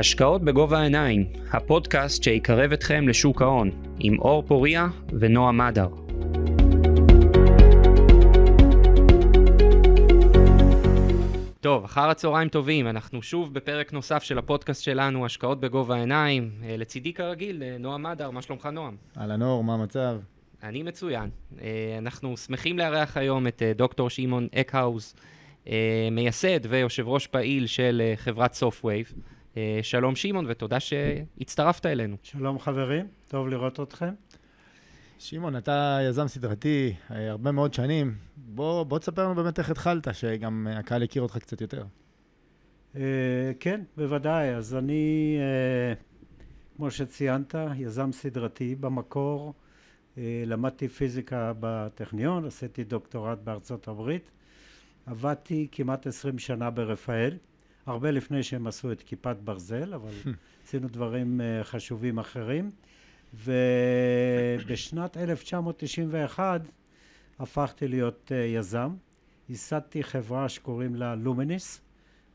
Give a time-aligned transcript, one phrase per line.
[0.00, 4.86] השקעות בגובה העיניים, הפודקאסט שיקרב אתכם לשוק ההון, עם אור פוריה
[5.20, 5.88] ונועה מדר.
[11.60, 16.50] טוב, אחר הצהריים טובים, אנחנו שוב בפרק נוסף של הפודקאסט שלנו, השקעות בגובה העיניים.
[16.64, 18.96] אה, לצידי כרגיל, אה, נועם מדר, מה שלומך נועם?
[19.18, 20.16] אהלן אור, מה המצב?
[20.62, 21.30] אני מצוין.
[21.62, 25.14] אה, אנחנו שמחים לארח היום את דוקטור שמעון אקהאוז,
[26.10, 29.12] מייסד ויושב ראש פעיל של חברת Sofwave.
[29.82, 32.16] שלום שמעון, ותודה שהצטרפת אלינו.
[32.22, 34.14] שלום חברים, טוב לראות אתכם.
[35.18, 38.14] שמעון, אתה יזם סדרתי הרבה מאוד שנים.
[38.36, 41.84] בוא, בוא תספר לנו באמת איך התחלת, שגם הקהל הכיר אותך קצת יותר.
[42.94, 42.98] Uh,
[43.60, 44.54] כן, בוודאי.
[44.54, 49.54] אז אני, uh, כמו שציינת, יזם סדרתי במקור.
[50.14, 54.30] Uh, למדתי פיזיקה בטכניון, עשיתי דוקטורט בארצות הברית.
[55.06, 57.36] עבדתי כמעט עשרים שנה ברפאל,
[57.90, 60.10] הרבה לפני שהם עשו את כיפת ברזל, אבל
[60.66, 62.70] עשינו דברים uh, חשובים אחרים.
[63.34, 66.62] ובשנת 1991
[67.38, 68.94] הפכתי להיות uh, יזם.
[69.48, 71.80] ייסדתי חברה שקוראים לה לומניס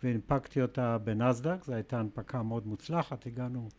[0.03, 3.69] והנפקתי אותה בנסדק, זו הייתה הנפקה מאוד מוצלחת, הגענו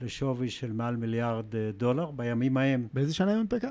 [0.00, 2.88] לשווי של מעל מיליארד uh, דולר בימים ההם.
[2.92, 3.70] באיזה שנה היא הונפקה?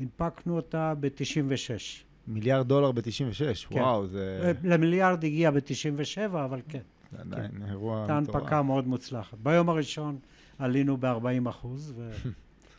[0.00, 2.06] הנפקנו אותה ב-96.
[2.26, 3.80] מיליארד דולר ב-96, כן.
[3.80, 4.40] וואו, זה...
[4.44, 6.82] אה, למיליארד הגיע ב-97, אבל כן.
[7.12, 7.62] זה עדיין כן.
[7.62, 8.10] אירוע מטורף.
[8.10, 9.38] הייתה הנפקה מאוד מוצלחת.
[9.38, 10.18] ביום הראשון
[10.58, 11.94] עלינו ב-40 אחוז,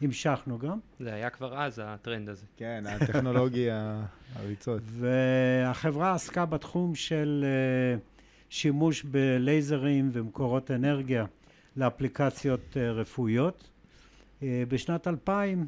[0.02, 0.80] והמשכנו גם.
[1.00, 2.46] זה היה כבר אז הטרנד הזה.
[2.58, 4.02] כן, הטכנולוגיה,
[4.36, 4.82] הריצות.
[4.86, 8.00] והחברה עסקה בתחום של אה,
[8.50, 11.26] שימוש בלייזרים ומקורות אנרגיה
[11.76, 13.70] לאפליקציות אה, רפואיות.
[14.44, 15.68] אה, בשנת 2000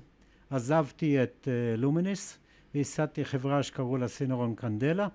[0.50, 2.40] עזבתי את לומניס
[2.76, 5.08] וייסדתי חברה שקראו לה סינרון קנדלה.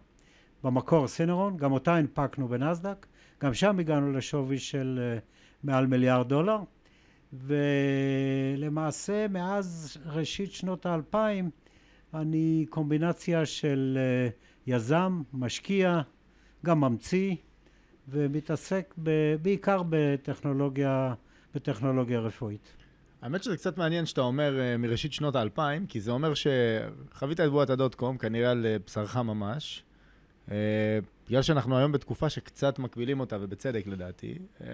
[0.65, 3.07] במקור סינרון, גם אותה הנפקנו בנסדק,
[3.45, 5.19] גם שם הגענו לשווי של
[5.65, 6.59] מעל מיליארד דולר.
[8.57, 11.51] ולמעשה מאז ראשית שנות האלפיים
[12.15, 14.29] אני קומבינציה של אה,
[14.67, 16.01] יזם, משקיע,
[16.65, 17.35] גם ממציא
[18.09, 19.11] ומתעסק ב,
[19.43, 21.15] בעיקר בטכנולוגיה,
[21.55, 22.77] בטכנולוגיה רפואית.
[23.23, 27.51] האמת שזה קצת מעניין שאתה אומר uh, מראשית שנות האלפיים, כי זה אומר שחווית את
[27.51, 29.85] בועת הדוט קום, כנראה על בשרך ממש.
[31.29, 34.67] בגלל שאנחנו היום בתקופה שקצת מקבילים אותה, ובצדק לדעתי, אה,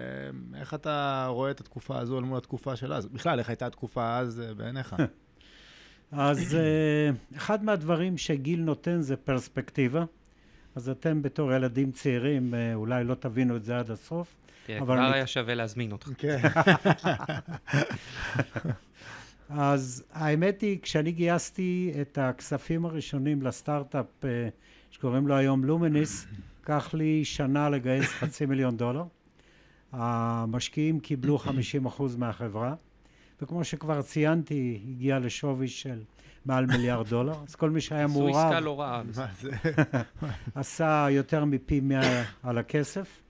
[0.55, 3.05] איך אתה רואה את התקופה הזו אל מול התקופה של אז?
[3.07, 4.95] בכלל, איך הייתה התקופה אז אה, בעיניך?
[6.11, 10.05] אז אה, אחד מהדברים שגיל נותן זה פרספקטיבה.
[10.75, 14.35] אז אתם בתור ילדים צעירים אולי לא תבינו את זה עד הסוף.
[14.65, 15.13] כן, כבר אני...
[15.13, 16.09] היה שווה להזמין אותך.
[16.17, 16.37] כן.
[19.49, 24.05] אז האמת היא, כשאני גייסתי את הכספים הראשונים לסטארט-אפ
[24.91, 26.27] שקוראים לו היום לומניס,
[26.63, 29.03] לקח לי שנה לגייס חצי מיליון דולר.
[29.91, 32.73] המשקיעים קיבלו 50 אחוז מהחברה,
[33.41, 36.01] וכמו שכבר ציינתי, הגיע לשווי של
[36.45, 38.33] מעל מיליארד דולר, אז כל מי שהיה מעורב...
[38.33, 39.03] זו עסקה לא רעה.
[40.55, 43.21] עשה יותר מפי מאה על הכסף.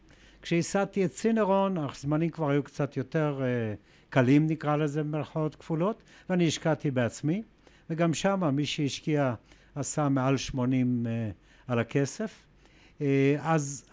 [0.42, 3.78] כשייסדתי את סינרון, הזמנים כבר היו קצת יותר uh,
[4.10, 7.44] קלים, נקרא לזה במירכאות כפולות, ואני השקעתי בעצמי,
[7.90, 9.34] וגם שם מי שהשקיע
[9.76, 11.10] עשה מעל 80 uh,
[11.72, 12.46] על הכסף.
[13.02, 13.86] אה, אז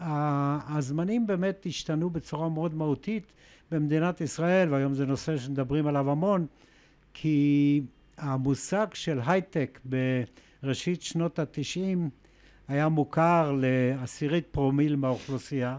[0.69, 3.33] הזמנים באמת השתנו בצורה מאוד מהותית
[3.71, 6.47] במדינת ישראל, והיום זה נושא שמדברים עליו המון,
[7.15, 7.81] כי
[8.17, 9.81] המושג של הייטק
[10.62, 12.11] בראשית שנות התשעים
[12.69, 15.78] היה מוכר לעשירית פרומיל מהאוכלוסייה,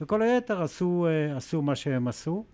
[0.00, 2.44] וכל היתר עשו, אה, עשו מה שהם עשו.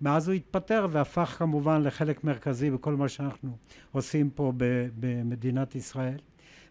[0.00, 3.56] מאז הוא התפטר והפך כמובן לחלק מרכזי בכל מה שאנחנו
[3.92, 4.52] עושים פה
[5.00, 6.18] במדינת ישראל.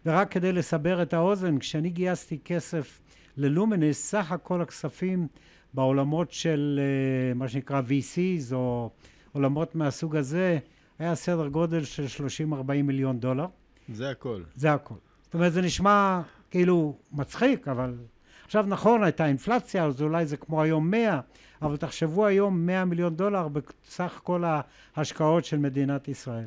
[0.06, 3.00] ורק כדי לסבר את האוזן, כשאני גייסתי כסף
[3.36, 5.28] ללומינס, סך הכל הכספים
[5.74, 8.90] בעולמות של uh, מה שנקרא VCs או
[9.32, 10.58] עולמות מהסוג הזה,
[10.98, 12.04] היה סדר גודל של
[12.52, 12.54] 30-40
[12.84, 13.46] מיליון דולר.
[13.92, 14.42] זה הכל.
[14.56, 14.94] זה הכל.
[15.22, 17.94] זאת אומרת, זה נשמע כאילו מצחיק, אבל...
[18.44, 21.20] עכשיו נכון, הייתה אינפלציה, אז אולי זה כמו היום 100,
[21.62, 24.44] אבל תחשבו היום 100 מיליון דולר בסך כל
[24.96, 26.46] ההשקעות של מדינת ישראל.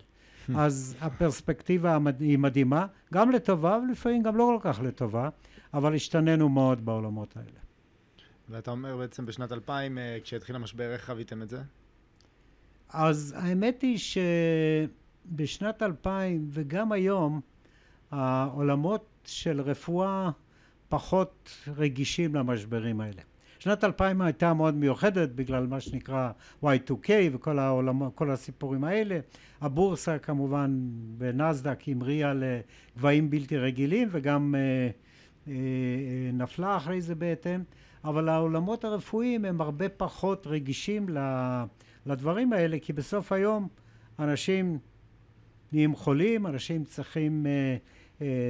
[0.55, 5.29] אז הפרספקטיבה היא מדהימה, גם לטובה ולפעמים גם לא כל כך לטובה,
[5.73, 7.59] אבל השתננו מאוד בעולמות האלה.
[8.49, 11.61] ואתה אומר בעצם בשנת 2000, אה, כשהתחיל המשבר, איך חוויתם את זה?
[12.89, 13.97] אז האמת היא
[15.27, 17.41] שבשנת 2000 וגם היום,
[18.11, 20.29] העולמות של רפואה
[20.89, 23.21] פחות רגישים למשברים האלה.
[23.67, 26.31] שנת 2000 הייתה מאוד מיוחדת בגלל מה שנקרא
[26.63, 29.19] Y2K וכל העולם, כל הסיפורים האלה.
[29.61, 30.79] הבורסה כמובן
[31.17, 34.89] בנסדק המריאה לגבהים בלתי רגילים וגם אה,
[35.47, 35.53] אה,
[36.33, 37.63] נפלה אחרי זה בהתאם.
[38.03, 41.09] אבל העולמות הרפואיים הם הרבה פחות רגישים
[42.05, 43.67] לדברים האלה, כי בסוף היום
[44.19, 44.79] אנשים
[45.71, 47.77] נהיים חולים, אנשים צריכים אה, אה,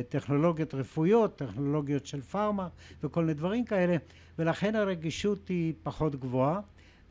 [0.10, 2.68] טכנולוגיות רפואיות, טכנולוגיות של פארמה
[3.04, 3.96] וכל מיני דברים כאלה,
[4.40, 6.60] ולכן הרגישות היא פחות גבוהה.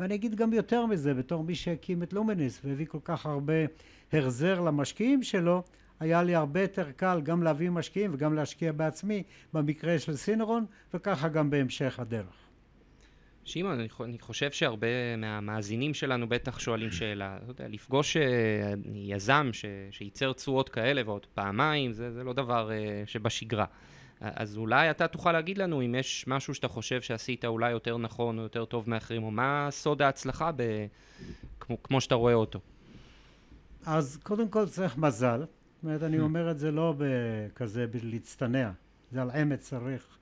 [0.01, 3.55] ואני אגיד גם יותר מזה, בתור מי שהקים את לומניס והביא כל כך הרבה
[4.13, 5.63] החזר למשקיעים שלו,
[6.01, 11.29] היה לי הרבה יותר קל גם להביא משקיעים וגם להשקיע בעצמי במקרה של סינרון, וככה
[11.29, 12.46] גם בהמשך הדרך.
[13.47, 18.23] שמעון, אני חושב שהרבה מהמאזינים שלנו בטח שואלים שאלה, אתה יודע, לפגוש אה,
[18.95, 23.65] יזם ש, שייצר תשואות כאלה ועוד פעמיים, זה, זה לא דבר אה, שבשגרה.
[24.21, 28.39] אז אולי אתה תוכל להגיד לנו אם יש משהו שאתה חושב שעשית אולי יותר נכון
[28.39, 30.63] או יותר טוב מאחרים, או מה סוד ההצלחה ב...
[31.61, 32.61] כמו, כמו שאתה רואה אותו.
[33.87, 35.41] אז קודם כל צריך מזל.
[35.41, 36.95] זאת אומרת, אני אומר את זה לא
[37.55, 38.71] כזה להצטנע,
[39.13, 40.19] זה על אמת צריך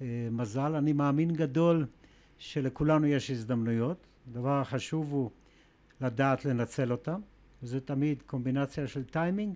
[0.00, 0.74] אה, מזל.
[0.74, 1.86] אני מאמין גדול
[2.38, 4.06] שלכולנו יש הזדמנויות.
[4.30, 5.30] הדבר החשוב הוא
[6.00, 7.20] לדעת לנצל אותם,
[7.62, 9.54] וזה תמיד קומבינציה של טיימינג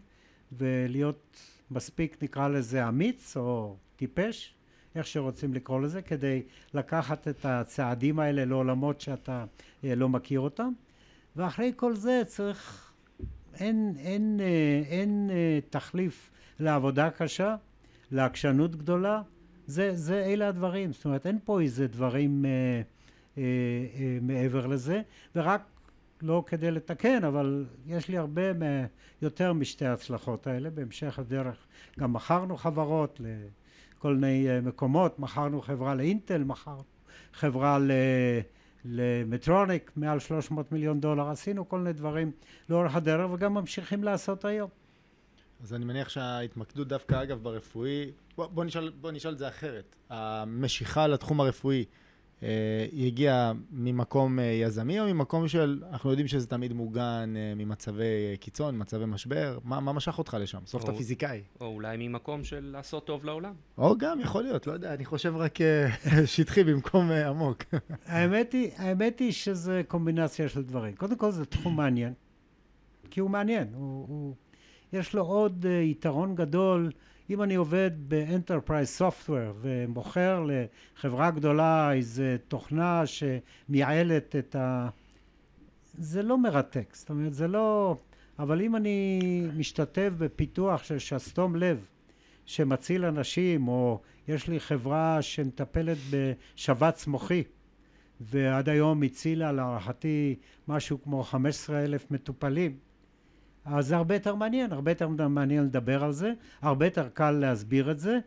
[0.53, 1.37] ולהיות
[1.71, 4.55] מספיק נקרא לזה אמיץ או טיפש,
[4.95, 6.43] איך שרוצים לקרוא לזה, כדי
[6.75, 9.45] לקחת את הצעדים האלה לעולמות שאתה
[9.85, 10.73] אה, לא מכיר אותם.
[11.37, 12.93] ואחרי כל זה צריך,
[13.55, 17.57] אין, אין, אה, אין אה, תחליף לעבודה קשה,
[18.11, 19.23] לעקשנות גדולה,
[19.69, 22.51] זה, זה אלה הדברים, זאת אומרת אין פה איזה דברים אה,
[23.39, 25.03] אה, אה, מעבר לזה,
[25.37, 25.63] ורק
[26.23, 28.43] לא כדי לתקן, אבל יש לי הרבה
[29.23, 30.71] יותר משתי ההצלחות האלה.
[30.71, 31.57] בהמשך הדרך
[31.99, 36.83] גם מכרנו חברות לכל מיני אה, מקומות, מכרנו חברה לאינטל, מכרנו
[37.33, 37.91] חברה ל...
[38.85, 42.31] למטרוניק, מעל 300 מיליון דולר, עשינו כל מיני דברים
[42.69, 44.69] לאורך הדרך וגם ממשיכים לעשות היום.
[45.63, 49.97] אז אני מניח שההתמקדות דווקא אגב ברפואי, בוא, בוא, נשאל, בוא נשאל את זה אחרת.
[50.11, 51.85] המשיכה לתחום הרפואי,
[52.43, 57.53] אה, היא הגיעה ממקום אה, יזמי או ממקום של, אנחנו יודעים שזה תמיד מוגן אה,
[57.57, 59.59] ממצבי קיצון, מצבי משבר?
[59.65, 60.59] מה, מה משך אותך לשם?
[60.65, 61.43] בסוף אתה פיזיקאי.
[61.61, 63.55] או אולי ממקום של לעשות טוב לעולם.
[63.79, 65.59] או גם, יכול להיות, לא יודע, אני חושב רק
[66.35, 67.65] שטחי במקום עמוק.
[68.07, 70.95] האמת היא, האמת היא שזה קומבינציה של דברים.
[70.95, 72.13] קודם כל זה תחום מעניין,
[73.11, 73.69] כי הוא מעניין.
[73.75, 74.35] הוא, הוא,
[74.93, 76.91] יש לו עוד יתרון גדול.
[77.31, 84.89] אם אני עובד ב enterprise software ומוכר לחברה גדולה איזה תוכנה שמייעלת את ה...
[85.95, 87.97] זה לא מרתק, זאת אומרת זה לא...
[88.39, 89.21] אבל אם אני
[89.57, 91.87] משתתף בפיתוח של שסתום לב
[92.47, 97.43] שמציל אנשים או יש לי חברה שמטפלת בשבץ מוחי
[98.21, 100.37] ועד היום הצילה להערכתי
[100.69, 102.77] משהו כמו 15 אלף מטופלים
[103.77, 106.33] אז זה הרבה יותר מעניין, הרבה יותר מעניין לדבר על זה,
[106.63, 108.19] הרבה יותר קל להסביר את זה,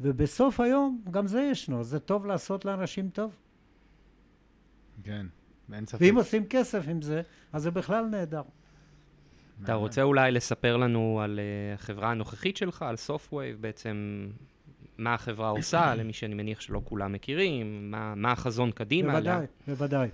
[0.00, 3.36] ובסוף היום גם זה ישנו, זה טוב לעשות לאנשים טוב.
[5.04, 5.26] כן,
[5.72, 5.98] אין ספק.
[6.00, 8.42] ואם עושים כסף עם זה, אז זה בכלל נהדר.
[9.64, 14.26] אתה רוצה אולי לספר לנו על uh, החברה הנוכחית שלך, על Sofwave, בעצם
[14.98, 19.12] מה החברה עושה, למי שאני מניח שלא כולם מכירים, מה, מה החזון קדימה?
[19.12, 20.08] בוודאי, בוודאי.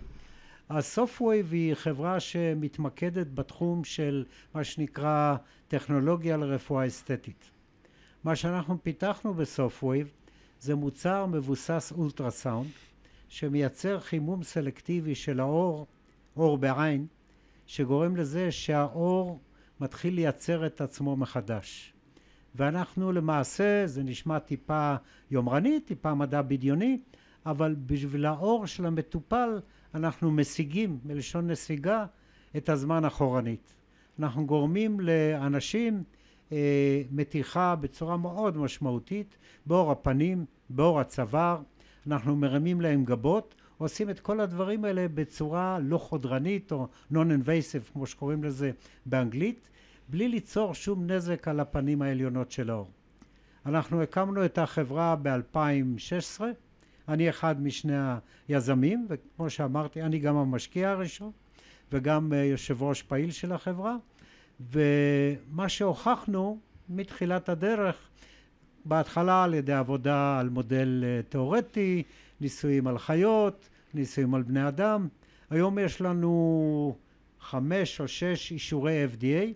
[0.70, 4.24] ה Sofwave היא חברה שמתמקדת בתחום של
[4.54, 5.36] מה שנקרא
[5.68, 7.50] טכנולוגיה לרפואה אסתטית.
[8.24, 10.10] מה שאנחנו פיתחנו ב Sofwave
[10.60, 12.68] זה מוצר מבוסס אולטרסאונד
[13.28, 15.86] שמייצר חימום סלקטיבי של האור,
[16.36, 17.06] אור בעין,
[17.66, 19.40] שגורם לזה שהאור
[19.80, 21.92] מתחיל לייצר את עצמו מחדש.
[22.54, 24.94] ואנחנו למעשה, זה נשמע טיפה
[25.30, 26.98] יומרני, טיפה מדע בדיוני,
[27.46, 29.60] אבל בשביל האור של המטופל
[29.94, 32.06] אנחנו משיגים, מלשון נסיגה,
[32.56, 33.74] את הזמן אחורנית.
[34.18, 36.02] אנחנו גורמים לאנשים
[36.52, 39.36] אה, מתיחה בצורה מאוד משמעותית
[39.66, 41.58] באור הפנים, באור הצוואר,
[42.06, 48.06] אנחנו מרימים להם גבות, עושים את כל הדברים האלה בצורה לא חודרנית או non-invasive כמו
[48.06, 48.70] שקוראים לזה
[49.06, 49.68] באנגלית,
[50.08, 52.90] בלי ליצור שום נזק על הפנים העליונות של האור.
[53.66, 56.40] אנחנו הקמנו את החברה ב-2016
[57.08, 57.96] אני אחד משני
[58.48, 61.30] היזמים, וכמו שאמרתי, אני גם המשקיע הראשון
[61.92, 63.96] וגם אה, יושב ראש פעיל של החברה,
[64.60, 66.58] ומה שהוכחנו
[66.88, 67.96] מתחילת הדרך,
[68.84, 72.02] בהתחלה על ידי עבודה על מודל אה, תיאורטי,
[72.40, 75.08] ניסויים על חיות, ניסויים על בני אדם,
[75.50, 76.96] היום יש לנו
[77.40, 79.52] חמש או שש אישורי FDA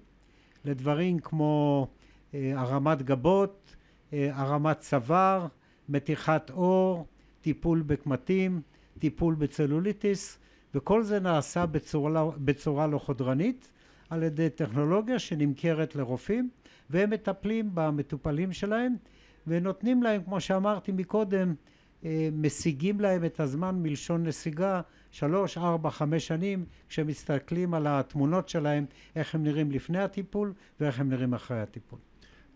[0.65, 1.87] לדברים כמו
[2.35, 3.75] אה, הרמת גבות,
[4.13, 5.47] הרמת צוואר,
[5.89, 7.07] מתיחת עור,
[7.41, 8.61] טיפול בקמטים,
[8.99, 10.39] טיפול בצלוליטיס,
[10.75, 13.71] וכל זה נעשה בצורה, לא, בצורה לא חודרנית
[14.11, 16.51] על ידי טכנולוגיה שנמכרת לרופאים,
[16.91, 18.97] והם מטפלים במטופלים שלהם
[19.47, 21.55] ונותנים להם, כמו שאמרתי מקודם,
[22.05, 24.81] אה, משיגים להם את הזמן מלשון נסיגה
[25.11, 28.85] שלוש, ארבע, חמש שנים כשמסתכלים על התמונות שלהם,
[29.17, 31.99] איך הם נראים לפני הטיפול ואיך הם נראים אחרי הטיפול.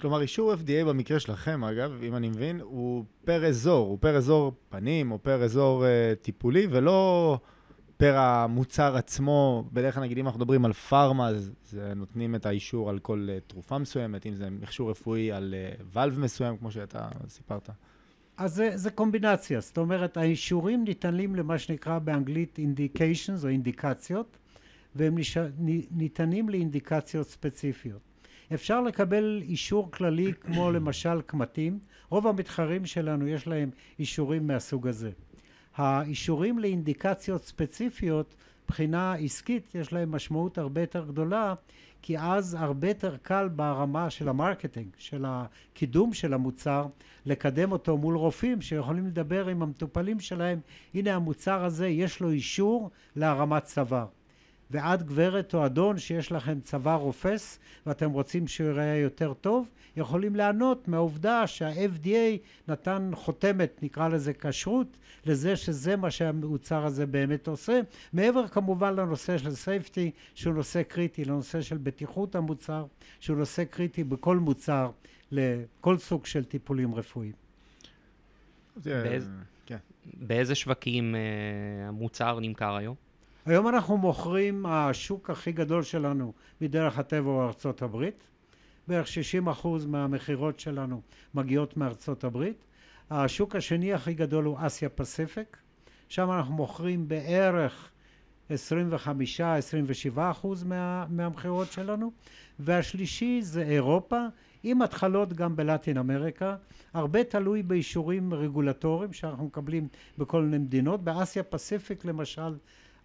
[0.02, 4.52] כלומר, אישור FDA במקרה שלכם, אגב, אם אני מבין, הוא פר אזור, הוא פר אזור
[4.68, 7.38] פנים או פר אזור uh, טיפולי, ולא
[7.96, 9.64] פר המוצר עצמו.
[9.72, 11.50] בדרך כלל, נגיד, אם אנחנו מדברים על פארמה, אז
[11.96, 16.18] נותנים את האישור על כל uh, תרופה מסוימת, אם זה מכשור רפואי על uh, ולב
[16.18, 17.70] מסוים, כמו שאתה סיפרת.
[18.36, 24.38] אז זה, זה קומבינציה, זאת אומרת, האישורים ניתנים למה שנקרא באנגלית אינדיקיישנס או אינדיקציות,
[24.94, 25.16] והם
[25.90, 28.11] ניתנים לאינדיקציות ספציפיות.
[28.54, 31.78] אפשר לקבל אישור כללי כמו למשל קמטים,
[32.08, 35.10] רוב המתחרים שלנו יש להם אישורים מהסוג הזה.
[35.76, 41.54] האישורים לאינדיקציות ספציפיות מבחינה עסקית יש להם משמעות הרבה יותר גדולה
[42.02, 46.86] כי אז הרבה יותר קל ברמה של ה marketing, של הקידום של המוצר,
[47.26, 50.60] לקדם אותו מול רופאים שיכולים לדבר עם המטופלים שלהם,
[50.94, 54.06] הנה המוצר הזה יש לו אישור להרמת צוואר.
[54.72, 60.36] ועד גברת או אדון שיש לכם צוואר רופס ואתם רוצים שהוא ייראה יותר טוב, יכולים
[60.36, 62.38] לענות מהעובדה שה-FDA
[62.68, 67.80] נתן חותמת, נקרא לזה כשרות, לזה שזה מה שהמוצר הזה באמת עושה,
[68.12, 72.84] מעבר כמובן לנושא של סייפטי, שהוא נושא קריטי, לנושא של בטיחות המוצר,
[73.20, 74.90] שהוא נושא קריטי בכל מוצר,
[75.30, 77.32] לכל סוג של טיפולים רפואיים.
[78.84, 79.30] באיזה,
[79.66, 79.76] כן.
[80.14, 83.11] באיזה שווקים uh, המוצר נמכר היום?
[83.46, 88.24] היום אנחנו מוכרים, השוק הכי גדול שלנו מדרך הטבע הוא ארצות הברית,
[88.88, 91.00] בערך 60 אחוז מהמכירות שלנו
[91.34, 92.64] מגיעות מארצות הברית.
[93.10, 95.56] השוק השני הכי גדול הוא אסיה פסיפיק,
[96.08, 97.90] שם אנחנו מוכרים בערך
[98.50, 98.52] 25-27
[100.16, 102.12] אחוז מה, מהמכירות שלנו,
[102.58, 104.26] והשלישי זה אירופה,
[104.62, 106.56] עם התחלות גם בלטין אמריקה,
[106.94, 112.54] הרבה תלוי באישורים רגולטוריים שאנחנו מקבלים בכל מיני מדינות, באסיה פסיפיק למשל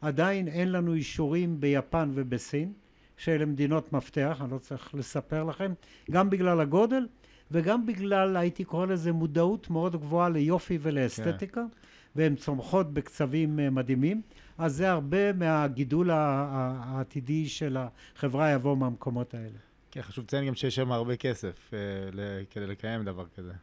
[0.01, 2.73] עדיין אין לנו אישורים ביפן ובסין,
[3.17, 5.73] שאלה מדינות מפתח, אני לא צריך לספר לכם,
[6.11, 7.07] גם בגלל הגודל
[7.51, 11.67] וגם בגלל, הייתי קורא לזה, מודעות מאוד גבוהה ליופי ולאסתטיקה, כן.
[12.15, 14.21] והן צומחות בקצבים אה, מדהימים,
[14.57, 19.57] אז זה הרבה מהגידול העתידי של החברה יבוא מהמקומות האלה.
[19.91, 21.79] כן, חשוב לציין גם שיש שם הרבה כסף אה,
[22.49, 23.53] כדי לקיים דבר כזה.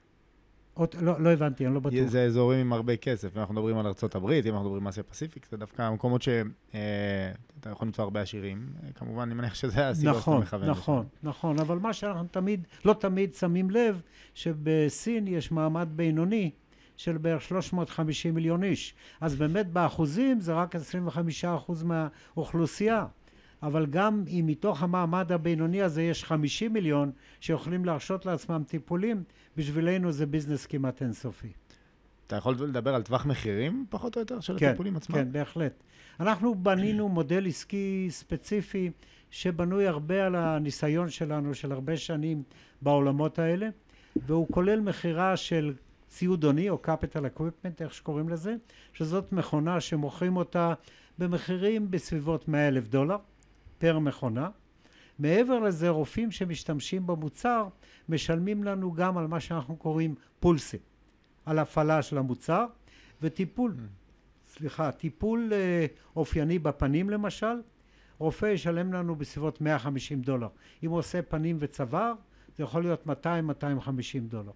[0.74, 2.06] עוד, לא, לא הבנתי, אני לא בטוח.
[2.06, 3.36] זה אזורים עם הרבה כסף.
[3.36, 6.48] אם אנחנו מדברים על ארה"ב, אם אנחנו מדברים על אסיה פסיפיק, זה דווקא מקומות שאתה
[7.66, 8.66] אה, יכול למצוא הרבה עשירים.
[8.94, 10.70] כמובן, אני מניח שזה הסיבה נכון, שאתה מכוון.
[10.70, 11.28] נכון, לשם.
[11.28, 14.00] נכון, אבל מה שאנחנו תמיד, לא תמיד שמים לב,
[14.34, 16.50] שבסין יש מעמד בינוני.
[16.96, 18.94] של בערך 350 מיליון איש.
[19.20, 23.06] אז באמת באחוזים זה רק 25 אחוז מהאוכלוסייה.
[23.64, 29.24] אבל גם אם מתוך המעמד הבינוני הזה יש 50 מיליון שיכולים להרשות לעצמם טיפולים,
[29.56, 31.52] בשבילנו זה ביזנס כמעט אינסופי.
[32.26, 35.14] אתה יכול לדבר על טווח מחירים, פחות או יותר, של כן, הטיפולים עצמם?
[35.14, 35.72] כן, בהחלט.
[36.20, 38.90] אנחנו בנינו מודל עסקי ספציפי
[39.30, 42.42] שבנוי הרבה על הניסיון שלנו של הרבה שנים
[42.82, 43.68] בעולמות האלה,
[44.26, 45.74] והוא כולל מכירה של
[46.08, 48.54] ציוד הוני או capital equipment, איך שקוראים לזה,
[48.92, 50.74] שזאת מכונה שמוכרים אותה
[51.18, 53.16] במחירים בסביבות 100 אלף דולר.
[53.78, 54.48] פר מכונה.
[55.18, 57.68] מעבר לזה רופאים שמשתמשים במוצר
[58.08, 60.80] משלמים לנו גם על מה שאנחנו קוראים פולסים,
[61.46, 62.66] על הפעלה של המוצר
[63.22, 64.04] וטיפול, mm.
[64.46, 67.54] סליחה, טיפול אה, אופייני בפנים למשל,
[68.18, 70.48] רופא ישלם לנו בסביבות 150 דולר.
[70.82, 72.12] אם הוא עושה פנים וצוואר
[72.56, 73.10] זה יכול להיות 200-250
[74.28, 74.52] דולר.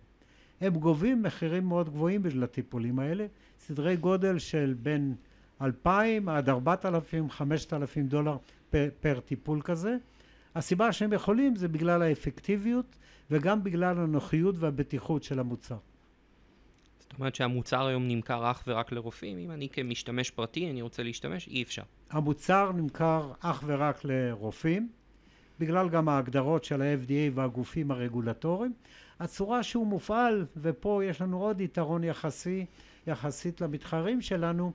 [0.60, 3.26] הם גובים מחירים מאוד גבוהים בשביל הטיפולים האלה,
[3.60, 5.14] סדרי גודל של בין
[5.62, 8.36] 2,000 עד 4,000, 5,000 דולר
[8.70, 9.96] פר, פר טיפול כזה.
[10.54, 12.96] הסיבה שהם יכולים זה בגלל האפקטיביות
[13.30, 15.76] וגם בגלל הנוחיות והבטיחות של המוצר.
[17.00, 21.48] זאת אומרת שהמוצר היום נמכר אך ורק לרופאים, אם אני כמשתמש פרטי, אני רוצה להשתמש,
[21.48, 21.82] אי אפשר.
[22.10, 24.88] המוצר נמכר אך ורק לרופאים,
[25.60, 28.72] בגלל גם ההגדרות של ה-FDA והגופים הרגולטוריים.
[29.20, 32.66] הצורה שהוא מופעל, ופה יש לנו עוד יתרון יחסי,
[33.06, 34.72] יחסית למתחרים שלנו,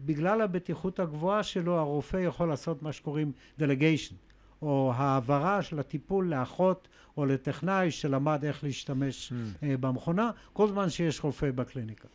[0.00, 4.14] בגלל הבטיחות הגבוהה שלו הרופא יכול לעשות מה שקוראים delegation
[4.62, 9.64] או העברה של הטיפול לאחות או לטכנאי שלמד איך להשתמש mm.
[9.80, 12.08] במכונה כל זמן שיש רופא בקליניקה.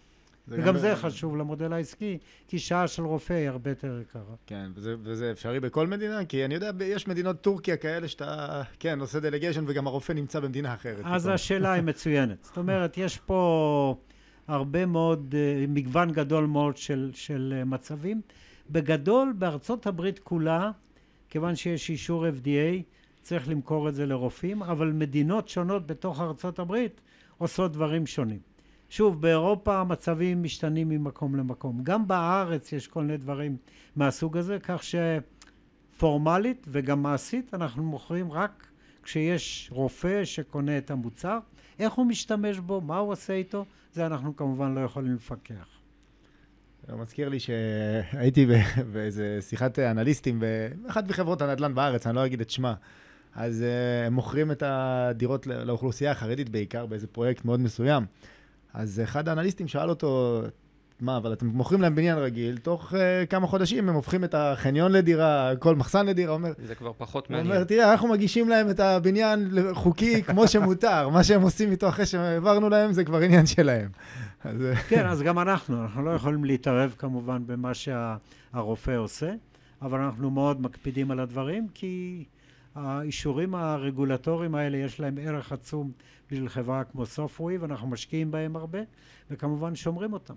[0.48, 0.96] זה וגם זה ב...
[0.96, 4.22] חשוב למודל העסקי, כי שעה של רופא היא הרבה יותר יקרה.
[4.48, 6.25] כן, וזה, וזה אפשרי בכל מדינה?
[6.25, 10.74] כי אני יודע, יש מדינות טורקיה כאלה שאתה, כן, עושה דלגיישן וגם הרופא נמצא במדינה
[10.74, 11.02] אחרת.
[11.04, 11.28] אז.
[11.28, 12.44] השאלה היא מצוינת.
[12.44, 13.96] זאת אומרת, יש פה...
[14.48, 18.22] הרבה מאוד, אה, מגוון גדול מאוד של, של אה, מצבים.
[18.70, 20.72] בגדול, בארצות הברית כולה,
[21.30, 22.82] כיוון שיש אישור FDA,
[23.22, 27.02] צריך למכור את זה לרופאים, אבל מדינות שונות בתוך ארצות הברית
[27.38, 28.40] עושות דברים שונים.
[28.90, 31.84] שוב, באירופה המצבים משתנים ממקום למקום.
[31.84, 33.58] גם בארץ יש כל מיני דברים
[33.96, 34.82] מהסוג הזה, כך
[35.94, 38.68] שפורמלית וגם מעשית אנחנו מוכרים רק
[39.03, 41.39] כשיש רופא שקונה את המוצר.
[41.79, 45.67] איך הוא משתמש בו, מה הוא עושה איתו, זה אנחנו כמובן לא יכולים לפקח.
[46.88, 48.48] זה מזכיר לי שהייתי
[48.93, 50.43] באיזה שיחת אנליסטים
[50.83, 52.74] באחת מחברות הנדל"ן בארץ, אני לא אגיד את שמה.
[53.36, 58.05] אז uh, הם מוכרים את הדירות לאוכלוסייה החרדית בעיקר, באיזה פרויקט מאוד מסוים.
[58.74, 60.41] אז אחד האנליסטים שאל אותו,
[61.03, 62.95] מה, אבל אתם מוכרים להם בניין רגיל, תוך uh,
[63.29, 66.51] כמה חודשים הם הופכים את החניון לדירה, כל מחסן לדירה, אומר...
[66.65, 67.48] זה כבר פחות מעניין.
[67.48, 71.89] הוא אומר, תראה, אנחנו מגישים להם את הבניין חוקי כמו שמותר, מה שהם עושים איתו
[71.89, 73.89] אחרי שהעברנו להם זה כבר עניין שלהם.
[74.43, 74.57] אז...
[74.89, 79.33] כן, אז גם אנחנו, אנחנו לא יכולים להתערב כמובן במה שהרופא עושה,
[79.81, 82.24] אבל אנחנו מאוד מקפידים על הדברים, כי
[82.75, 85.91] האישורים הרגולטוריים האלה יש להם ערך עצום
[86.31, 88.79] בשביל חברה כמו סופווי, ואנחנו משקיעים בהם הרבה,
[89.31, 90.36] וכמובן שומרים אותם.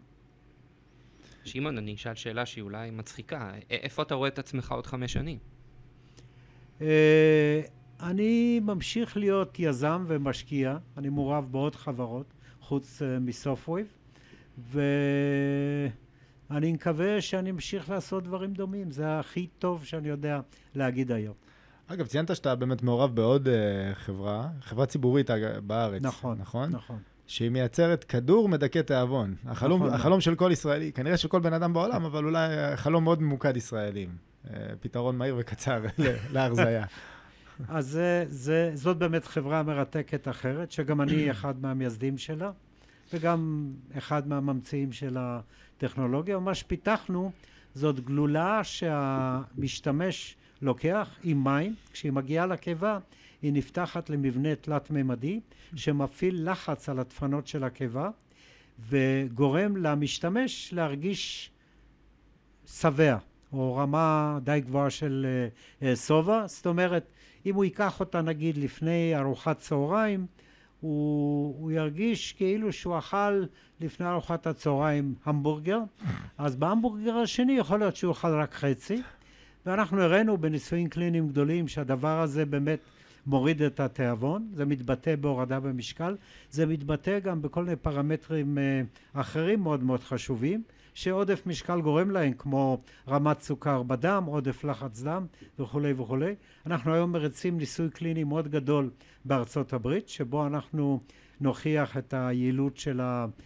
[1.47, 3.53] שמעון, אני אשאל שאלה שהיא אולי מצחיקה.
[3.71, 5.38] איפה אתה רואה את עצמך עוד חמש שנים?
[6.81, 7.61] אה,
[8.00, 12.26] אני ממשיך להיות יזם ומשקיע, אני מעורב בעוד חברות
[12.61, 13.87] חוץ אה, מסופוויב,
[14.71, 20.41] ואני מקווה שאני אמשיך לעשות דברים דומים, זה הכי טוב שאני יודע
[20.75, 21.35] להגיד היום.
[21.87, 23.50] אגב, ציינת שאתה באמת מעורב בעוד uh,
[23.95, 25.31] חברה, חברה ציבורית
[25.67, 26.03] בארץ.
[26.03, 26.71] נכון, נכון.
[26.71, 26.99] נכון.
[27.26, 29.35] שהיא מייצרת כדור מדכא תיאבון.
[29.47, 29.95] החלום, נכון.
[29.95, 33.56] החלום של כל ישראלי, כנראה של כל בן אדם בעולם, אבל אולי חלום מאוד ממוקד
[33.56, 34.09] ישראלים.
[34.45, 34.49] Uh,
[34.80, 35.83] פתרון מהיר וקצר
[36.33, 36.85] להרזייה.
[37.68, 42.50] אז זה, זה, זאת באמת חברה מרתקת אחרת, שגם אני אחד מהמייסדים שלה,
[43.12, 46.38] וגם אחד מהממציאים של הטכנולוגיה.
[46.38, 47.30] ומה שפיתחנו
[47.75, 52.99] זאת גלולה שהמשתמש לוקח עם מים, כשהיא מגיעה לקיבה
[53.43, 55.40] היא נפתחת למבנה תלת-ממדי
[55.75, 58.11] שמפעיל לחץ על הדפנות של הקיבה
[58.88, 61.50] וגורם למשתמש להרגיש
[62.66, 63.16] שבע
[63.53, 65.27] או רמה די גבוהה של
[65.83, 67.11] אה, שובע, זאת אומרת
[67.46, 70.27] אם הוא ייקח אותה נגיד לפני ארוחת צהריים
[70.81, 73.44] הוא, הוא ירגיש כאילו שהוא אכל
[73.81, 75.79] לפני ארוחת הצהריים המבורגר.
[76.38, 79.03] אז בהמבורגר השני יכול להיות שהוא אכל רק חצי.
[79.66, 82.79] ואנחנו הראינו בניסויים קליניים גדולים שהדבר הזה באמת
[83.27, 86.17] מוריד את התיאבון, זה מתבטא בהורדה במשקל,
[86.51, 90.62] זה מתבטא גם בכל מיני פרמטרים אה, אחרים מאוד מאוד חשובים,
[90.95, 95.27] שעודף משקל גורם להם, כמו רמת סוכר בדם, עודף לחץ דם
[95.59, 96.35] וכולי וכולי.
[96.67, 98.91] אנחנו היום מריצים ניסוי קליני מאוד גדול
[99.25, 101.01] בארצות הברית, שבו אנחנו
[101.41, 102.77] נוכיח את היעילות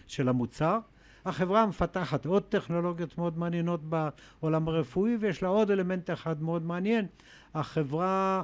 [0.07, 0.79] של המוצר.
[1.25, 7.07] החברה מפתחת עוד טכנולוגיות מאוד מעניינות בעולם הרפואי ויש לה עוד אלמנט אחד מאוד מעניין
[7.55, 8.43] החברה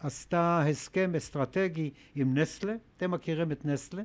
[0.00, 2.74] עשתה הסכם אסטרטגי עם נסלה.
[2.96, 4.02] אתם מכירים את נסלה?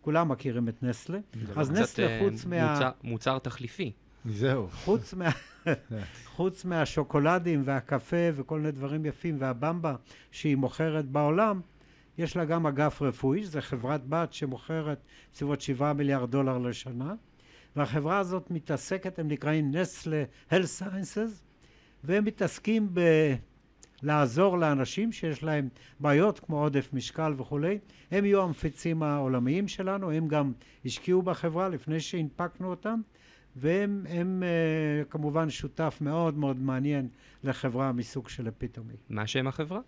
[0.00, 1.18] כולם מכירים את נסלה.
[1.56, 2.72] אז נסלה אה, חוץ מה...
[2.72, 3.92] מוצר, מוצר תחליפי.
[4.24, 4.68] זהו.
[4.68, 5.30] חוץ, מה...
[6.36, 9.94] חוץ מהשוקולדים והקפה וכל מיני דברים יפים והבמבה
[10.30, 11.60] שהיא מוכרת בעולם
[12.18, 15.00] יש לה גם אגף רפואי, שזו חברת בת שמוכרת
[15.32, 17.14] בסביבות 7 מיליארד דולר לשנה,
[17.76, 21.32] והחברה הזאת מתעסקת, הם נקראים נסלה Health Sciences,
[22.04, 22.88] והם מתעסקים
[24.02, 25.68] בלעזור לאנשים שיש להם
[26.00, 27.78] בעיות כמו עודף משקל וכולי,
[28.10, 30.52] הם יהיו המפיצים העולמיים שלנו, הם גם
[30.84, 33.00] השקיעו בחברה לפני שהנפקנו אותם,
[33.56, 37.08] והם הם, uh, כמובן שותף מאוד מאוד מעניין
[37.44, 38.94] לחברה מסוג של אפיטומי.
[39.08, 39.80] מה שם החברה?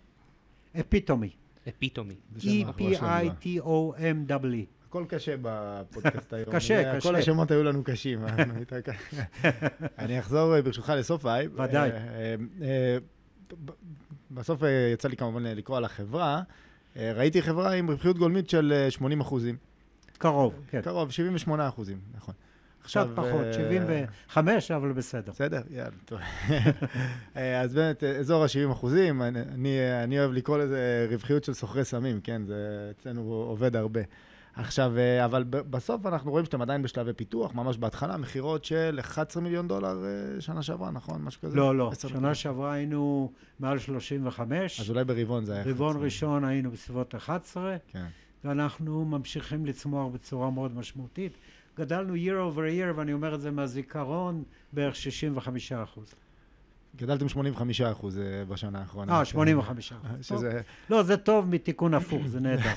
[0.79, 1.29] Epitomee.
[1.69, 2.15] Epitomee.
[2.37, 3.63] E-P-I-T-O-M-E.
[4.87, 6.51] הכל קשה בפודקאסט היום.
[6.51, 7.09] קשה, קשה.
[7.09, 8.19] כל השמות היו לנו קשים.
[9.99, 11.59] אני אחזור ברשותך ל Sofwave.
[11.59, 11.89] ודאי.
[14.33, 14.61] בסוף
[14.93, 16.41] יצא לי כמובן לקרוא על החברה.
[16.95, 19.57] ראיתי חברה עם רווחיות גולמית של 80 אחוזים.
[20.17, 20.81] קרוב, כן.
[20.81, 22.33] קרוב, 78 אחוזים, נכון.
[22.83, 25.31] קצת פחות, 75, אבל בסדר.
[25.31, 26.19] בסדר, יאללה, טוב.
[27.63, 32.41] אז באמת, אזור ה-70 אחוזים, אני, אני אוהב לקרוא לזה רווחיות של סוחרי סמים, כן?
[32.45, 34.01] זה אצלנו עובד הרבה.
[34.55, 34.93] עכשיו,
[35.25, 40.03] אבל בסוף אנחנו רואים שאתם עדיין בשלבי פיתוח, ממש בהתחלה, מכירות של 11 מיליון דולר
[40.39, 41.21] שנה שעברה, נכון?
[41.21, 41.55] משהו כזה?
[41.55, 41.91] לא, לא.
[42.07, 44.79] שנה שעברה היינו מעל 35.
[44.79, 45.63] אז אולי ברבעון זה היה...
[45.65, 47.77] רבעון ראשון היינו בסביבות 11.
[47.87, 48.05] כן.
[48.43, 51.37] ואנחנו ממשיכים לצמוח בצורה מאוד משמעותית.
[51.77, 56.13] גדלנו year over year, ואני אומר את זה מהזיכרון, בערך 65 אחוז.
[56.95, 59.19] גדלתם 85 אחוז אה, בשנה האחרונה.
[59.19, 60.09] אה, 85 אחוז.
[60.25, 60.61] שזה...
[60.89, 62.71] לא, זה טוב מתיקון הפוך, זה נהדר.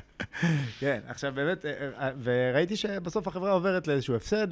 [0.80, 4.48] כן, עכשיו באמת, אה, אה, וראיתי שבסוף החברה עוברת לאיזשהו הפסד,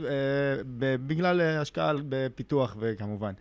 [0.78, 3.32] בגלל השקעה בפיתוח וכמובן.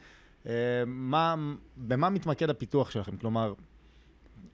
[0.86, 1.36] מה,
[1.78, 3.18] במה מתמקד הפיתוח שלכם?
[3.18, 3.54] כלומר,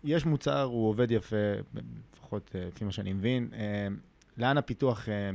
[0.03, 1.35] יש מוצר, הוא עובד יפה,
[2.13, 3.49] לפחות לפי מה שאני מבין.
[4.37, 5.29] לאן הפיתוח אה,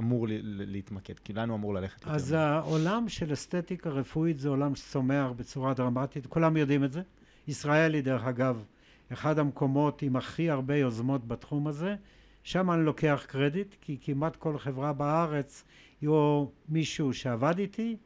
[0.00, 1.18] אמור להתמקד?
[1.18, 2.02] כי לאן הוא אמור ללכת?
[2.02, 2.32] יותר אז?
[2.32, 7.02] העולם של אסתטיקה רפואית זה עולם שצומח בצורה דרמטית, כולם יודעים את זה.
[7.48, 8.64] ישראל היא דרך אגב
[9.12, 11.96] אחד המקומות עם הכי הרבה יוזמות בתחום הזה.
[12.42, 15.64] שם אני לוקח קרדיט, כי כמעט כל חברה בארץ
[16.00, 17.96] היא או מישהו שעבד איתי,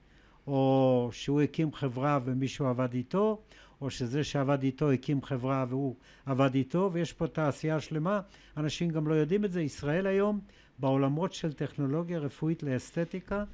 [0.47, 3.41] או שהוא הקים חברה ומישהו עבד איתו,
[3.81, 8.21] או שזה שעבד איתו הקים חברה והוא עבד איתו, ויש פה תעשייה שלמה.
[8.57, 9.63] אנשים גם לא יודעים את זה.
[9.63, 10.41] ישראל היום
[10.83, 13.45] בעולמות של טכנולוגיה רפואית לאסתטיקה,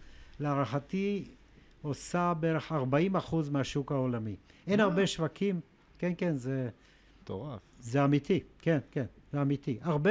[0.41, 1.25] להערכתי
[1.83, 4.37] עושה בערך 40 אחוז מהשוק העולמי.
[4.67, 4.81] אין?
[4.81, 5.61] הרבה שווקים,
[5.99, 6.69] כן, כן, זה,
[7.23, 7.61] מטורף.
[7.81, 9.79] זה אמיתי, כן, כן, זה אמיתי.
[9.83, 10.11] הרבה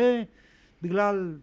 [0.81, 1.37] בגלל,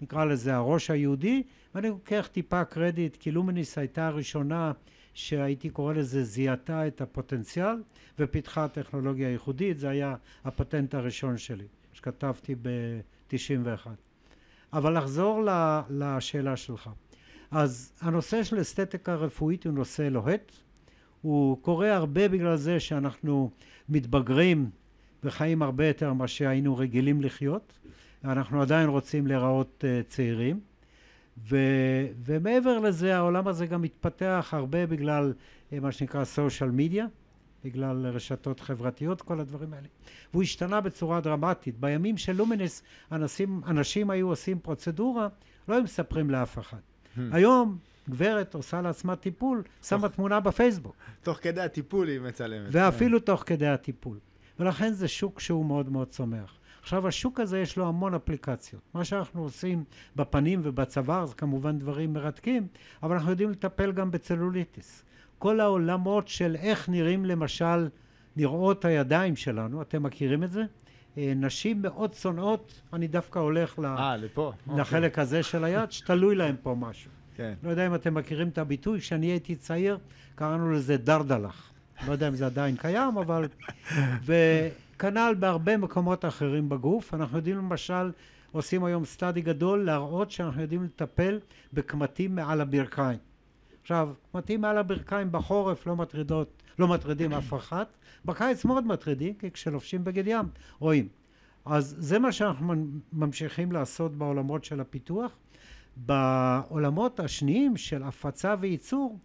[0.00, 1.42] נקרא לזה, הראש היהודי,
[1.74, 4.72] ואני לוקח טיפה קרדיט, כי לומניס הייתה הראשונה
[5.14, 7.82] שהייתי קורא לזה זיהתה את הפוטנציאל
[8.18, 10.14] ופיתחה טכנולוגיה ייחודית, זה היה
[10.44, 14.07] הפטנט הראשון שלי, שכתבתי ב-91.
[14.72, 15.42] אבל לחזור
[15.90, 16.90] לשאלה שלך.
[17.50, 20.52] אז הנושא של אסתטיקה רפואית הוא נושא לוהט.
[21.22, 23.50] הוא קורה הרבה בגלל זה שאנחנו
[23.88, 24.70] מתבגרים
[25.24, 27.78] וחיים הרבה יותר ממה שהיינו רגילים לחיות.
[28.24, 30.60] אנחנו עדיין רוצים להיראות uh, צעירים.
[31.48, 31.56] ו,
[32.24, 35.32] ומעבר לזה העולם הזה גם מתפתח הרבה בגלל
[35.70, 37.02] uh, מה שנקרא social media,
[37.64, 39.86] בגלל רשתות חברתיות, כל הדברים האלה.
[40.32, 41.80] והוא השתנה בצורה דרמטית.
[41.80, 45.28] בימים של לומינס אנשים, אנשים היו עושים פרוצדורה,
[45.68, 46.78] לא היו מספרים לאף אחד.
[46.78, 47.20] Hmm.
[47.32, 47.78] היום
[48.10, 52.68] גברת עושה לעצמה טיפול, שמה תמונה בפייסבוק, תוך כדי הטיפול היא מצלמת.
[52.70, 54.18] ואפילו תוך כדי הטיפול.
[54.60, 56.58] ולכן זה שוק שהוא מאוד מאוד צומח.
[56.80, 58.82] עכשיו השוק הזה יש לו המון אפליקציות.
[58.94, 59.84] מה שאנחנו עושים
[60.16, 62.66] בפנים ובצוואר זה כמובן דברים מרתקים,
[63.02, 65.04] אבל אנחנו יודעים לטפל גם בצלוליטיס.
[65.38, 67.88] כל העולמות של איך נראים למשל,
[68.36, 70.62] נראות הידיים שלנו, אתם מכירים את זה?
[71.18, 74.52] אה, נשים מאוד שונאות, אני דווקא הולך ל- אה, לפה.
[74.66, 74.80] אוקיי.
[74.80, 77.10] לחלק הזה של היד, שתלוי להם פה משהו.
[77.36, 77.54] כן.
[77.62, 79.98] לא יודע אם אתם מכירים את הביטוי, כשאני הייתי צעיר
[80.34, 81.72] קראנו לזה דרדלח.
[82.06, 83.48] לא יודע אם זה עדיין קיים, אבל...
[84.26, 87.14] וכנ"ל בהרבה מקומות אחרים בגוף.
[87.14, 88.10] אנחנו יודעים למשל,
[88.52, 91.38] עושים היום study גדול להראות שאנחנו יודעים לטפל
[91.72, 93.18] בקמטים מעל הברכיים.
[93.88, 99.50] עכשיו, קמטים מעל הברכיים בחורף לא מטרידות, לא מטרידים אף אחת, בקיץ מאוד מטרידים, כי
[99.50, 100.46] כשלובשים בגד ים
[100.78, 101.08] רואים.
[101.64, 102.74] אז זה מה שאנחנו
[103.12, 105.38] ממשיכים לעשות בעולמות של הפיתוח.
[105.96, 109.18] בעולמות השניים של הפצה וייצור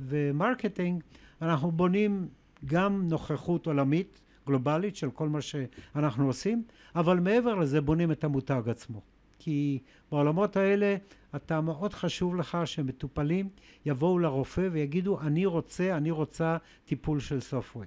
[0.00, 1.02] ו marketing
[1.42, 2.28] אנחנו בונים
[2.64, 6.62] גם נוכחות עולמית גלובלית של כל מה שאנחנו עושים
[6.94, 9.00] אבל מעבר לזה בונים את המותג עצמו
[9.42, 9.78] כי
[10.10, 10.96] בעולמות האלה
[11.36, 13.48] אתה מאוד חשוב לך שמטופלים
[13.86, 17.84] יבואו לרופא ויגידו אני רוצה, אני רוצה טיפול של סופטוור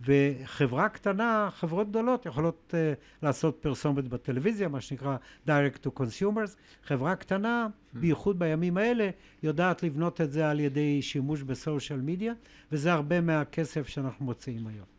[0.00, 6.56] וחברה קטנה, חברות גדולות יכולות uh, לעשות פרסומת בטלוויזיה, מה שנקרא direct to consumers.
[6.84, 9.10] חברה קטנה, בייחוד בימים האלה,
[9.42, 12.32] יודעת לבנות את זה על ידי שימוש בסושיאל מדיה,
[12.72, 14.95] וזה הרבה מהכסף שאנחנו מוציאים היום.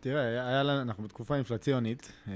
[0.00, 2.32] תראה, היה לנו, אנחנו בתקופה אינפלציונית, אה,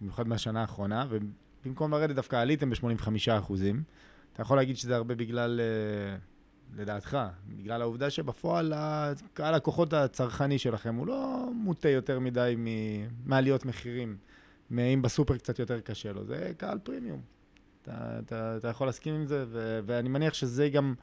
[0.00, 3.08] במיוחד מהשנה האחרונה, ובמקום לרדת דווקא עליתם ב-85
[3.38, 3.82] אחוזים.
[4.32, 6.16] אתה יכול להגיד שזה הרבה בגלל, אה,
[6.82, 12.56] לדעתך, בגלל העובדה שבפועל הקהל הכוחות הצרכני שלכם הוא לא מוטה יותר מדי
[13.24, 14.16] מעליות מחירים.
[14.78, 17.20] אם בסופר קצת יותר קשה לו, זה קהל פרימיום.
[17.82, 20.94] אתה, אתה, אתה יכול להסכים עם זה, ו- ואני מניח שזה גם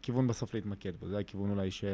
[0.00, 1.08] הכיוון בסוף להתמקד בו.
[1.08, 1.84] זה הכיוון אולי ש...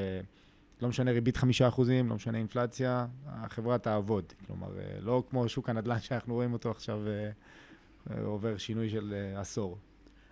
[0.83, 4.33] לא משנה ריבית חמישה אחוזים, לא משנה אינפלציה, החברה תעבוד.
[4.47, 7.31] כלומר, אה, לא כמו שוק הנדל"ן שאנחנו רואים אותו עכשיו אה,
[8.11, 9.79] אה, עובר שינוי של עשור.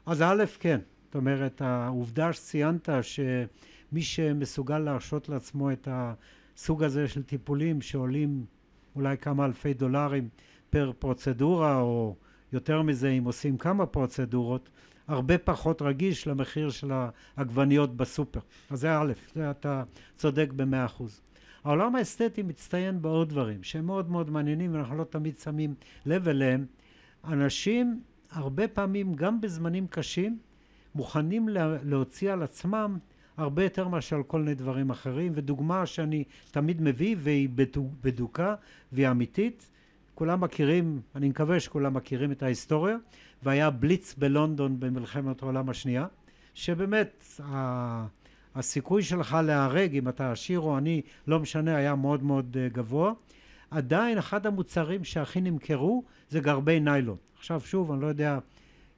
[0.06, 0.80] אז א', כן.
[1.04, 8.44] זאת אומרת, העובדה שציינת שמי שמסוגל להרשות לעצמו את הסוג הזה של טיפולים שעולים
[8.96, 10.28] אולי כמה אלפי דולרים
[10.70, 12.16] פר פרוצדורה, או
[12.52, 14.70] יותר מזה אם עושים כמה פרוצדורות,
[15.10, 16.92] הרבה פחות רגיש למחיר של
[17.36, 18.40] העגבניות בסופר.
[18.70, 19.82] אז זה א', זה אתה
[20.16, 21.20] צודק במאה אחוז.
[21.64, 25.74] העולם האסתטי מצטיין בעוד דברים שהם מאוד מאוד מעניינים ואנחנו לא תמיד שמים
[26.06, 26.66] לב אליהם.
[27.24, 30.38] אנשים הרבה פעמים גם בזמנים קשים
[30.94, 32.98] מוכנים לה, להוציא על עצמם
[33.36, 37.48] הרבה יותר מאשר על כל מיני דברים אחרים ודוגמה שאני תמיד מביא והיא
[38.02, 38.54] בדוקה
[38.92, 39.70] והיא אמיתית
[40.20, 42.96] כולם מכירים, אני מקווה שכולם מכירים את ההיסטוריה
[43.42, 46.06] והיה בליץ בלונדון במלחמת העולם השנייה
[46.54, 48.06] שבאמת ה...
[48.54, 53.12] הסיכוי שלך להיהרג אם אתה עשיר או עני לא משנה היה מאוד מאוד גבוה.
[53.70, 57.16] עדיין אחד המוצרים שהכי נמכרו זה גרבי ניילון.
[57.38, 58.38] עכשיו שוב אני לא יודע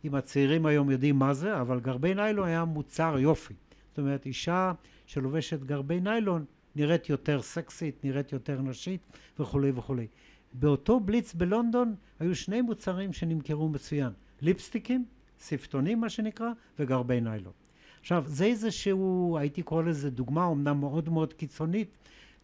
[0.04, 3.54] אם הצעירים היום יודעים מה זה אבל גרבי ניילון היה מוצר יופי.
[3.88, 4.72] זאת אומרת אישה
[5.06, 6.44] שלובשת גרבי ניילון
[6.76, 9.00] נראית יותר סקסית נראית יותר נשית
[9.38, 10.06] וכולי וכולי.
[10.52, 14.10] באותו בליץ בלונדון היו שני מוצרים שנמכרו מצוין,
[14.42, 15.04] ליפסטיקים,
[15.48, 17.52] שפתונים מה שנקרא, וגרבי ניילון.
[18.00, 21.90] עכשיו, זה איזשהו, הייתי קורא לזה דוגמה אומנם מאוד מאוד קיצונית,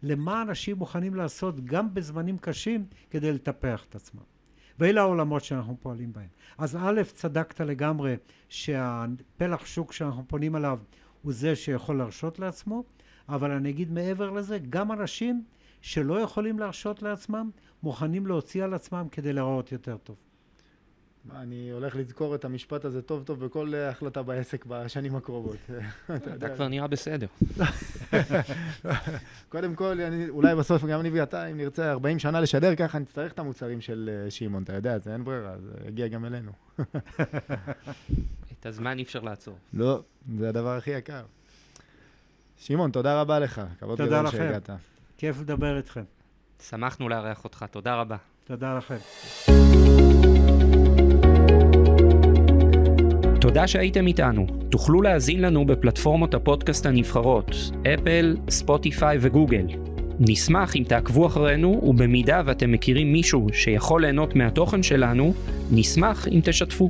[0.03, 4.21] למה אנשים מוכנים לעשות גם בזמנים קשים כדי לטפח את עצמם.
[4.79, 6.27] ואלה העולמות שאנחנו פועלים בהם.
[6.57, 8.15] אז א', צדקת לגמרי
[8.49, 10.79] שהפלח שוק שאנחנו פונים אליו
[11.21, 12.83] הוא זה שיכול להרשות לעצמו,
[13.29, 15.43] אבל אני אגיד מעבר לזה, גם אנשים
[15.81, 17.49] שלא יכולים להרשות לעצמם,
[17.83, 20.15] מוכנים להוציא על עצמם כדי להיראות יותר טוב.
[21.35, 25.57] אני הולך לזכור את המשפט הזה טוב טוב בכל החלטה בעסק בשנים הקרובות.
[26.35, 27.27] אתה כבר נראה בסדר.
[29.49, 33.31] קודם כל, אני, אולי בסוף גם אני ואתה, אם נרצה 40 שנה לשדר ככה, נצטרך
[33.31, 36.51] את המוצרים של אה, שמעון, אתה יודע, זה אין ברירה, זה יגיע גם אלינו.
[38.59, 39.57] את הזמן אי אפשר לעצור.
[39.73, 40.03] לא,
[40.37, 41.23] זה הדבר הכי יקר.
[42.57, 43.61] שמעון, תודה רבה לך.
[43.79, 44.69] כבוד גדול שהגעת.
[45.17, 46.03] כיף לדבר איתכם.
[46.61, 48.17] שמחנו לארח אותך, תודה רבה.
[48.43, 48.97] תודה לכם.
[53.49, 54.47] תודה שהייתם איתנו.
[54.69, 57.55] תוכלו להאזין לנו בפלטפורמות הפודקאסט הנבחרות,
[57.93, 59.65] אפל, ספוטיפיי וגוגל.
[60.19, 65.33] נשמח אם תעקבו אחרינו, ובמידה ואתם מכירים מישהו שיכול ליהנות מהתוכן שלנו,
[65.71, 66.89] נשמח אם תשתפו.